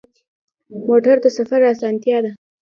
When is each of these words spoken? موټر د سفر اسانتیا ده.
موټر 0.87 1.17
د 1.23 1.25
سفر 1.37 1.59
اسانتیا 1.73 2.17
ده. 2.23 2.31